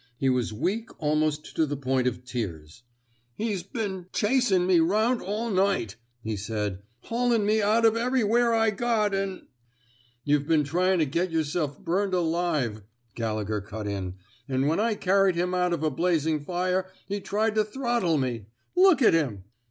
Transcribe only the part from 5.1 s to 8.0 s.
all night," he said. '^Haulin'me out of